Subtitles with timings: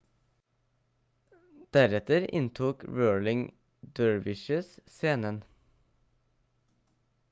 [1.77, 3.43] deretter inntok whirling
[3.99, 5.37] dervishes scenen